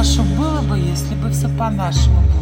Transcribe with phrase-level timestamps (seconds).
[0.00, 2.39] хорошо было бы, если бы все по-нашему было.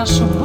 [0.00, 0.39] para